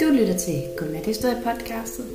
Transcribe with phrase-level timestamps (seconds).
[0.00, 1.04] Du lytter til Godnat
[1.44, 2.06] podcastet.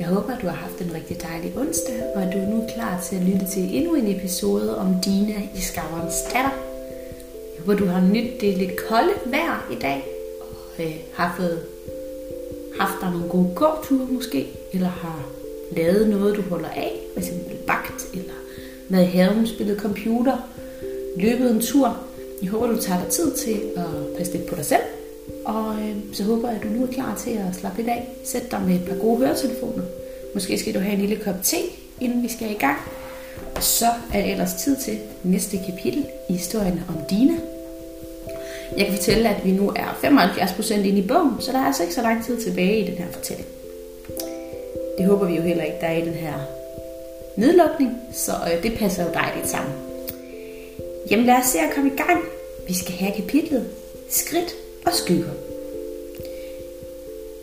[0.00, 3.00] Jeg håber, du har haft en rigtig dejlig onsdag, og at du er nu klar
[3.00, 6.50] til at lytte til endnu en episode om Dina i Skaverens datter.
[7.56, 10.04] Jeg håber, du har nyt det lidt kolde vejr i dag,
[10.40, 11.62] og øh, har fået
[12.80, 15.28] haft dig nogle gode gåture måske, eller har
[15.72, 17.30] lavet noget, du holder af, f.eks.
[17.66, 18.34] bagt, eller
[18.88, 20.55] været i haven, spillet computer,
[21.16, 21.96] løbet en tur.
[22.42, 24.82] Jeg håber, du tager dig tid til at passe lidt på dig selv,
[25.44, 28.08] og øh, så håber jeg, at du nu er klar til at slappe lidt af.
[28.24, 29.82] Sæt dig med et par gode høretelefoner.
[30.34, 31.56] Måske skal du have en lille kop te,
[32.00, 32.76] inden vi skal i gang.
[33.56, 37.34] Og så er det ellers tid til næste kapitel i historien om Dina.
[38.76, 41.82] Jeg kan fortælle, at vi nu er 75% inde i bogen, så der er altså
[41.82, 43.48] ikke så lang tid tilbage i den her fortælling.
[44.98, 46.34] Det håber vi jo heller ikke, der er i den her
[47.36, 49.85] nedlukning, så øh, det passer jo dejligt sammen.
[51.10, 52.24] Jamen lad os se at komme i gang.
[52.68, 53.66] Vi skal have kapitlet
[54.08, 54.54] Skridt
[54.86, 55.30] og skygger.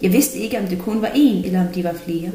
[0.02, 2.32] Jeg vidste ikke, om det kun var én, eller om de var flere.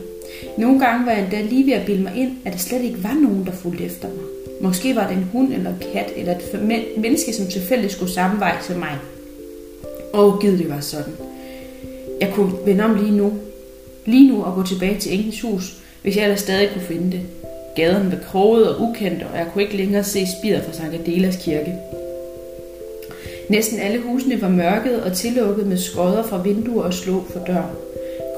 [0.58, 3.02] Nogle gange var jeg endda lige ved at bilde mig ind, at der slet ikke
[3.02, 4.24] var nogen, der fulgte efter mig.
[4.60, 8.56] Måske var det en hund eller kat, eller et menneske, som tilfældigt skulle samme vej
[8.66, 8.98] som mig.
[10.12, 11.12] Og givet det var sådan.
[12.20, 13.32] Jeg kunne vende om lige nu.
[14.06, 17.20] Lige nu og gå tilbage til Enkens hus, hvis jeg ellers stadig kunne finde det.
[17.78, 21.36] Gaden var kroget og ukendt, og jeg kunne ikke længere se spider fra Sankt Adelas
[21.36, 21.74] kirke.
[23.50, 27.70] Næsten alle husene var mørket og tillukket med skodder fra vinduer og slå for dør.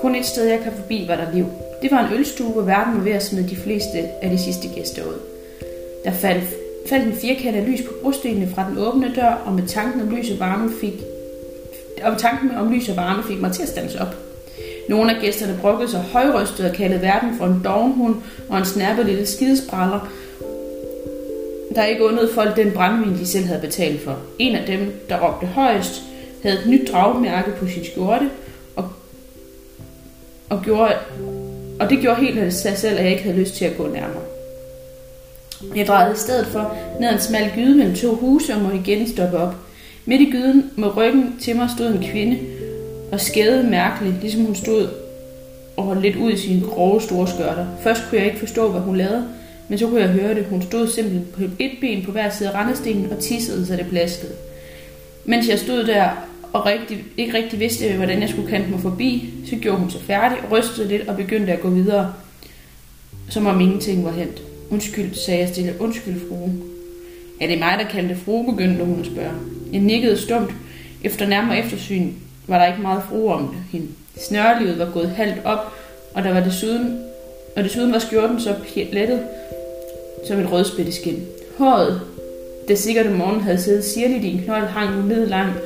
[0.02, 1.46] Kun et sted, jeg kan forbi, var der liv.
[1.82, 4.68] Det var en ølstue, hvor verden var ved at smide de fleste af de sidste
[4.74, 5.18] gæster ud.
[6.04, 6.44] Der faldt,
[6.86, 10.16] faldt en firkant af lys på brostenene fra den åbne dør, og med tanken om
[10.16, 11.02] lys og varme fik,
[12.02, 14.29] og tanken om lys og varme fik mig til at stands op.
[14.90, 18.16] Nogle af gæsterne brokkede sig højrystet og kaldede verden for en dovenhund
[18.48, 20.08] og en snærpet lille skidespraller,
[21.74, 24.18] der ikke undede folk den brændvin, de selv havde betalt for.
[24.38, 26.02] En af dem, der råbte højst,
[26.42, 28.30] havde et nyt dragmærke på sin skjorte,
[28.76, 28.88] og,
[30.48, 30.94] og, gjorde,
[31.80, 33.86] og det gjorde helt af sig selv, at jeg ikke havde lyst til at gå
[33.86, 34.24] nærmere.
[35.76, 39.08] Jeg drejede i stedet for ned en smal gyde mellem to huse og må igen
[39.08, 39.54] stoppe op.
[40.04, 42.38] Midt i gyden med ryggen til mig stod en kvinde
[43.12, 44.88] og skædede mærkeligt, ligesom hun stod
[45.76, 47.66] og holdt lidt ud i sine grove store skørter.
[47.82, 49.28] Først kunne jeg ikke forstå, hvad hun lavede,
[49.68, 50.46] men så kunne jeg høre det.
[50.50, 53.86] Hun stod simpelthen på et ben på hver side af rendestenen og tissede, så det
[53.86, 54.32] plaskede.
[55.24, 56.10] Mens jeg stod der
[56.52, 60.00] og rigtig, ikke rigtig vidste, hvordan jeg skulle kante mig forbi, så gjorde hun sig
[60.00, 62.12] færdig, rystede lidt og begyndte at gå videre,
[63.28, 64.42] som om ingenting var hent.
[64.70, 65.74] Undskyld, sagde jeg stille.
[65.78, 66.52] Undskyld, frue.
[67.40, 69.32] Er det mig, der kaldte frue, begyndte hun at spørge.
[69.72, 70.50] Jeg nikkede stumt.
[71.04, 72.12] Efter nærmere eftersyn
[72.50, 73.58] var der ikke meget frue om det.
[73.72, 73.88] Hende.
[74.16, 75.72] Snørlivet var gået halvt op,
[76.14, 77.02] og der var desuden,
[77.56, 78.54] og desuden var skjorten så
[78.92, 79.20] lettet,
[80.26, 81.26] som et rødspætteskin.
[81.58, 82.00] Håret,
[82.68, 85.56] det sikkert om morgenen havde siddet sirligt i en knold, hang nu ned langt,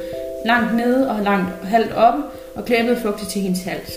[0.47, 2.23] langt nede og langt halvt oppe
[2.55, 3.93] og klæbede fugtigt til hendes hals.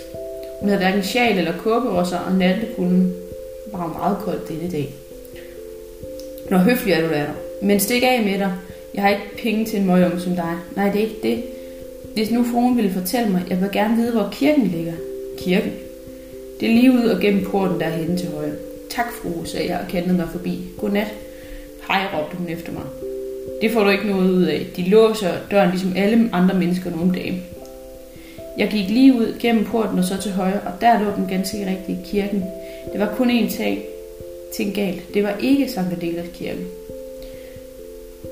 [0.59, 3.13] Hun havde hverken sjal eller kåbe over sig, og nattekulden
[3.73, 4.93] var meget kold denne dag.
[6.49, 7.25] Når høflig er du, der.
[7.61, 8.53] Men stik af med dig.
[8.93, 10.53] Jeg har ikke penge til en møgung som dig.
[10.75, 11.43] Nej, det er ikke det.
[12.17, 14.93] Hvis nu fruen ville fortælle mig, jeg vil gerne vide, hvor kirken ligger.
[15.37, 15.71] Kirken?
[16.59, 18.55] Det er lige ud og gennem porten derhen til højre.
[18.89, 20.59] Tak, fru, sagde jeg og kendte mig forbi.
[20.77, 21.13] Godnat.
[21.87, 22.83] Hej, råbte hun efter mig.
[23.61, 24.65] Det får du ikke noget ud af.
[24.75, 27.43] De låser døren ligesom alle andre mennesker nogle dage.
[28.57, 31.57] Jeg gik lige ud gennem porten og så til højre, og der lå den ganske
[31.57, 32.43] rigtige kirken.
[32.93, 33.83] Det var kun én tag,
[34.57, 35.13] ting galt.
[35.13, 36.65] Det var ikke Sankt Adelas kirke.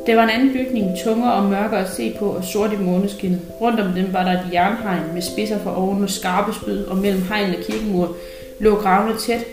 [0.06, 3.42] Det var en anden bygning, tungere og mørkere at se på og sort i måneskinnet.
[3.62, 6.98] Rundt om dem var der et jernhegn med spidser for oven og skarpe spyd, og
[6.98, 8.16] mellem hegn og kirkemur
[8.60, 9.46] lå gravene tæt,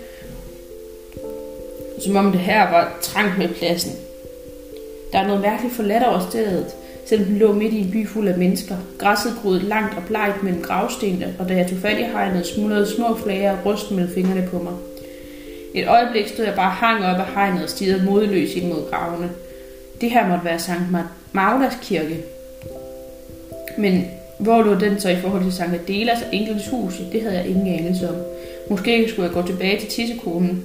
[2.04, 3.92] som om det her var trangt med pladsen.
[5.12, 6.66] Der er noget mærkeligt forladt over stedet,
[7.06, 8.76] selvom den lå midt i en by fuld af mennesker.
[8.98, 12.86] Græsset groede langt og blegt mellem gravstenene, og da jeg tog fat i hegnet, smuldrede
[12.86, 14.72] små flager og rust mellem fingrene på mig.
[15.74, 19.30] Et øjeblik stod jeg bare hang op af hegnet og stirrede modløs ind mod gravene.
[20.02, 20.86] Det her måtte være Sankt
[21.32, 22.16] Magdas kirke.
[23.78, 24.04] Men
[24.38, 26.94] hvor lå den så i forhold til Sankt Adelas og Engels hus?
[27.12, 28.14] Det havde jeg ingen anelse om.
[28.70, 30.64] Måske skulle jeg gå tilbage til tissekonen,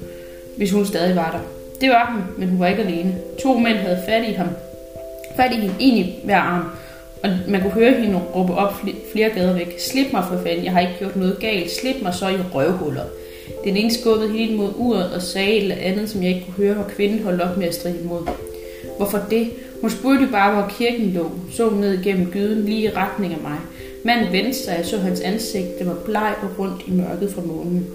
[0.58, 1.40] hvis hun stadig var der.
[1.82, 3.16] Det var hun, men hun var ikke alene.
[3.44, 4.48] To mænd havde fat i ham.
[5.36, 6.70] Fat i hende, en i hver arm.
[7.24, 8.74] Og man kunne høre hende råbe op
[9.12, 9.80] flere gader væk.
[9.80, 11.72] Slip mig for fanden, jeg har ikke gjort noget galt.
[11.72, 13.04] Slip mig så i røvhuller.
[13.64, 16.68] Den ene skubbede helt mod uret og sagde et eller andet, som jeg ikke kunne
[16.68, 18.22] høre, og kvinden holdt op med at stride imod.
[18.98, 19.50] Hvorfor det?
[19.82, 21.32] Hun spurgte bare, hvor kirken lå.
[21.52, 23.58] Så ned gennem gyden lige i retning af mig.
[24.06, 25.80] Manden vendte sig, jeg så hans ansigt.
[25.80, 27.88] Det var bleg og rundt i mørket fra månen.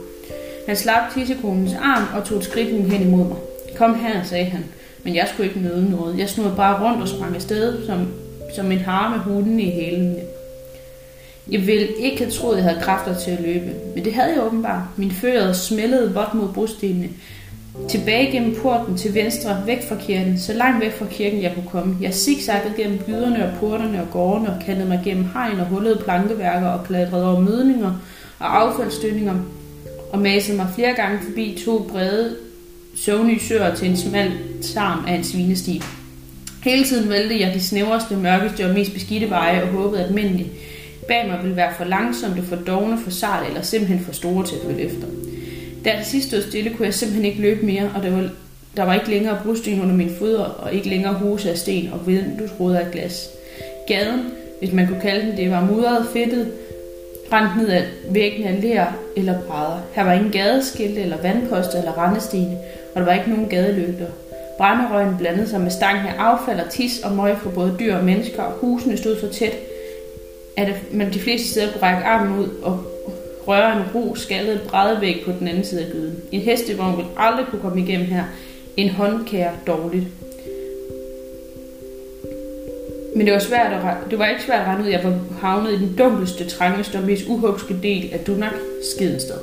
[0.67, 3.37] Han slap tissekonens arm og tog et skridt hen imod mig.
[3.77, 4.65] Kom her, sagde han.
[5.05, 6.19] Men jeg skulle ikke møde noget.
[6.19, 8.09] Jeg snurrede bare rundt og sprang afsted som,
[8.57, 10.17] som en har med hunden i hælen.
[11.51, 14.33] Jeg ville ikke have troet, at jeg havde kræfter til at løbe, men det havde
[14.33, 14.83] jeg åbenbart.
[14.97, 17.09] Min fører smældede vådt mod brostenene.
[17.89, 21.71] Tilbage gennem porten til venstre, væk fra kirken, så langt væk fra kirken jeg kunne
[21.71, 21.97] komme.
[22.01, 26.01] Jeg zigzaggede gennem byderne og porterne og gårdene og kaldede mig gennem hegn og hullede
[26.05, 27.93] plankeværker og klatrede over mødninger
[28.39, 29.35] og affaldsstønninger
[30.13, 32.37] og masede mig flere gange forbi to brede
[32.95, 34.33] søvnige søer til en smal
[34.75, 35.83] tarm af en svinesti.
[36.65, 40.45] Hele tiden vælte jeg de snævreste, mørkeste og mest beskidte veje og håbede, at mændene
[41.09, 44.55] bag mig ville være for langsomme, for dogne, for sart eller simpelthen for store til
[44.55, 45.07] at følge efter.
[45.85, 48.31] Da det sidste stod stille, kunne jeg simpelthen ikke løbe mere, og der var,
[48.77, 52.07] der var ikke længere brosten under mine fødder, og ikke længere huse af sten og
[52.07, 53.29] vinduesruder af glas.
[53.87, 54.21] Gaden,
[54.59, 56.53] hvis man kunne kalde den det, var mudret, fedtet,
[57.31, 58.87] brændt ned af væggene af ler
[59.17, 59.81] eller brædder.
[59.93, 62.59] Her var ingen gadeskilte eller vandposter eller rendestene,
[62.95, 64.07] og der var ikke nogen gadelygter.
[64.59, 68.05] Brænderøgen blandede sig med stanken af affald og tis og møg fra både dyr og
[68.05, 69.53] mennesker, og husene stod så tæt,
[70.57, 72.92] at man de fleste steder kunne række armen ud og
[73.49, 76.17] røre en ro skaldet brædvæg på den anden side af gyden.
[76.33, 78.25] En hestevogn vil aldrig kunne komme igennem her.
[78.77, 80.07] En håndkær dårligt.
[83.17, 85.19] Men det var, svært at, det var ikke svært at regne ud, at jeg var
[85.41, 88.55] havnet i den dunkelste, trangeste og mest uhugske del af Dunak
[88.95, 89.37] Skidensted.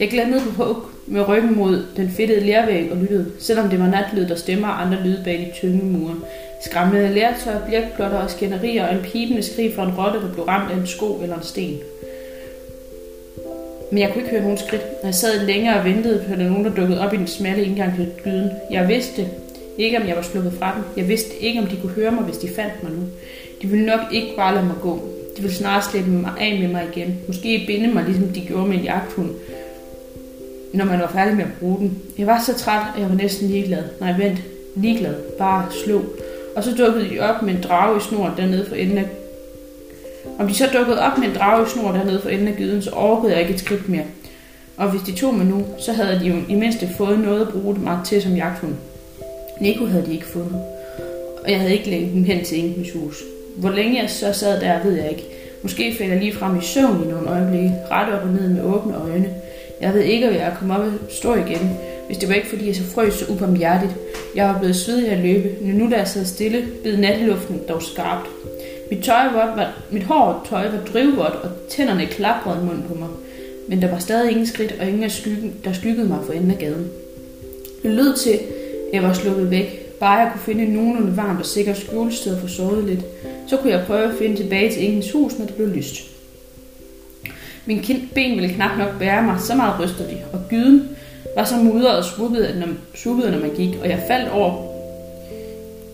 [0.00, 0.76] Jeg glædede på hug
[1.06, 4.82] med ryggen mod den fedtede lærvæg og lyttede, selvom det var natlyd, der stemmer og
[4.82, 6.14] andre lyde bag de tynde mure.
[6.64, 10.70] Skræmmede lærtøj, blækplotter og skænderier og en pibende skrig fra en rotte, der blev ramt
[10.70, 11.78] af en sko eller en sten.
[13.90, 16.38] Men jeg kunne ikke høre nogen skridt, og jeg sad længere og ventede på, at
[16.38, 18.50] der nogen, der dukkede op i den smalle indgang til gyden.
[18.70, 19.28] Jeg vidste
[19.78, 20.84] ikke, om jeg var sluppet fra dem.
[20.96, 23.02] Jeg vidste ikke, om de kunne høre mig, hvis de fandt mig nu.
[23.62, 25.00] De ville nok ikke bare lade mig gå.
[25.36, 27.18] De ville snart slippe mig af med mig igen.
[27.26, 29.30] Måske binde mig, ligesom de gjorde med en jagthund,
[30.72, 31.98] når man var færdig med at bruge den.
[32.18, 33.82] Jeg var så træt, at jeg var næsten ligeglad.
[34.00, 34.38] Nej, vent.
[34.76, 35.14] Ligeglad.
[35.38, 36.02] Bare slå.
[36.56, 39.04] Og så dukkede de op med en drage i snor dernede for enden af
[40.38, 43.32] om de så dukkede op med en dragesnor dernede for enden af gyden, så overgede
[43.32, 44.04] jeg ikke et skridt mere.
[44.76, 47.48] Og hvis de tog mig nu, så havde de jo i mindste fået noget at
[47.48, 48.74] bruge det mig til som jagthund.
[49.60, 50.62] Nico havde de ikke fundet,
[51.44, 53.22] og jeg havde ikke længe dem hen til Inkens hus.
[53.56, 55.24] Hvor længe jeg så sad der, ved jeg ikke.
[55.62, 58.62] Måske faldt jeg lige frem i søvn i nogle øjeblikke, ret op og ned med
[58.62, 59.30] åbne øjne.
[59.80, 61.70] Jeg ved ikke, om jeg kom op og stå igen,
[62.06, 63.92] hvis det var ikke fordi jeg så frøs så ubarmhjertigt.
[64.36, 67.82] Jeg var blevet svedig at løbe, men nu da jeg sad stille, bed natteluften dog
[67.82, 68.26] skarpt.
[68.90, 73.08] Mit, tøj var, mit hår tøj var drivvådt, og tænderne klaprede munden på mig.
[73.68, 76.50] Men der var stadig ingen skridt, og ingen af skyggen, der skyggede mig for enden
[76.50, 76.90] af gaden.
[77.82, 78.40] Det lød til, at
[78.92, 79.98] jeg var sluppet væk.
[80.00, 83.00] Bare jeg kunne finde nogenlunde varmt og sikkert skjulested for sovet lidt,
[83.48, 85.94] så kunne jeg prøve at finde tilbage til Ingens hus, når det blev lyst.
[87.66, 87.84] Min
[88.14, 90.88] ben ville knap nok bære mig, så meget rystede de, og gyden
[91.36, 94.65] var så mudret og svuppet, når, når man gik, og jeg faldt over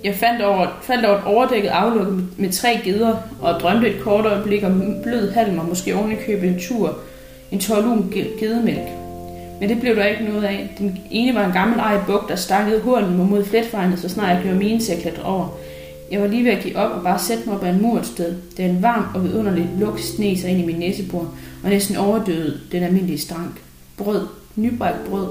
[0.04, 4.02] jeg fandt over, faldt over et overdækket aflukke med, med tre geder, og drømte et
[4.02, 6.98] kort øjeblik om blød halm og måske oven købe en tur,
[7.50, 8.88] en tårlun gedemælk.
[9.60, 10.74] Men det blev der ikke noget af.
[10.78, 14.40] Den ene var en gammel ej buk, der stakkede hornen mod fletvejen, så snart jeg
[14.42, 15.48] gjorde mine til at klatre over.
[16.10, 17.98] Jeg var lige ved at give op og bare sætte mig op ad en mur
[17.98, 18.34] et sted.
[18.56, 21.28] da en varm og vidunderlig lugt sneg sig ind i min næsebord,
[21.64, 23.62] og næsten overdøde den almindelige stank.
[23.96, 24.26] Brød,
[24.56, 25.28] nybrækt brød,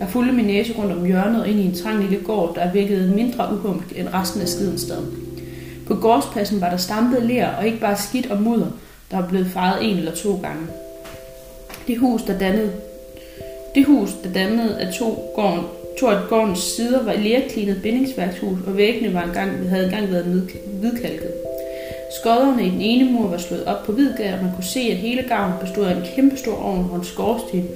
[0.00, 3.14] jeg fulgte min næse rundt om hjørnet ind i en trang lille gård, der virkede
[3.14, 5.02] mindre uhumsk end resten af skiden sted.
[5.86, 8.70] På gårdspladsen var der stampet ler og ikke bare skidt og mudder,
[9.10, 10.66] der var blevet faret en eller to gange.
[11.86, 12.72] Det hus, der dannede,
[13.74, 15.64] det hus, der dannede af to, gården,
[16.00, 20.50] to af gårdens sider, var et lærklinet bindingsværkshus, og væggene var engang, havde engang været
[20.80, 21.32] hvidkalket.
[22.20, 24.96] Skodderne i den ene mur var slået op på hvidgær, og man kunne se, at
[24.96, 27.68] hele gavlen bestod af en kæmpestor ovn og en skorsten,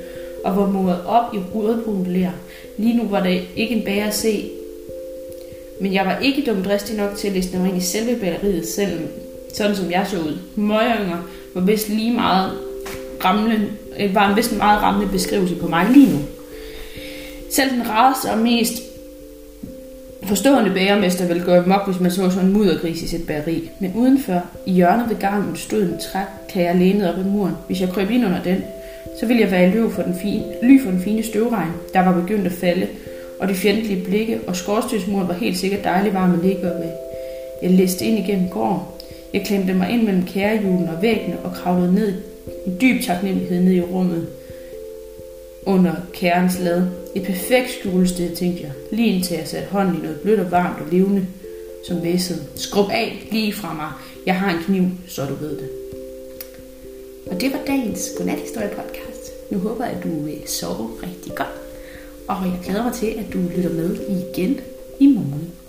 [0.44, 2.30] og var muret op i rødbrun lær.
[2.78, 4.50] Lige nu var der ikke en bager at se,
[5.80, 9.00] men jeg var ikke dumdristig nok til at læse mig ind i selve bageriet selv,
[9.54, 10.38] sådan som jeg så ud.
[10.56, 11.16] Møgeringer
[11.54, 12.50] var vist lige meget
[13.24, 13.68] ramlen,
[14.00, 16.18] øh, var en vist meget rammende beskrivelse på mig lige nu.
[17.50, 18.72] Selv den rareste og mest
[20.22, 23.70] forstående bagermester ville gøre mok, hvis man så sådan en muddergris i sit bageri.
[23.80, 27.54] Men udenfor, i hjørnet ved gangen, stod en trækage lænet op ad muren.
[27.66, 28.64] Hvis jeg krøb ind under den,
[29.20, 32.20] så ville jeg være ly for den fine, ly for den fine støvregn, der var
[32.20, 32.88] begyndt at falde,
[33.40, 36.80] og de fjendtlige blikke, og skorstødsmuren var helt sikkert dejlig varm at ligge op
[37.62, 38.80] Jeg læste ind igennem gården.
[39.34, 42.14] Jeg klemte mig ind mellem kærehjulen og væggene og kravlede ned
[42.66, 44.26] i dyb taknemmelighed ned i rummet
[45.66, 46.82] under kærens lad.
[47.16, 50.80] Et perfekt skjulested, tænkte jeg, lige indtil jeg satte hånden i noget blødt og varmt
[50.80, 51.26] og levende,
[51.88, 52.40] som væssede.
[52.56, 53.90] Skrub af lige fra mig.
[54.26, 55.81] Jeg har en kniv, så du ved det.
[57.32, 59.50] Og det var dagens Godnathistorie podcast.
[59.50, 61.56] Nu håber jeg, at du vil sove rigtig godt.
[62.28, 64.60] Og jeg glæder mig til, at du lytter med igen
[65.00, 65.61] i morgen.